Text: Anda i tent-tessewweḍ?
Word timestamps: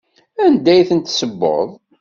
Anda 0.45 0.73
i 0.77 0.83
tent-tessewweḍ? 0.89 1.67